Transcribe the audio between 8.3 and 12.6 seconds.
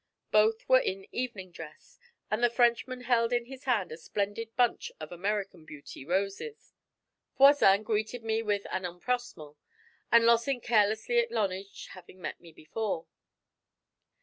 with empressement, and Lossing carelessly acknowledged 'having met me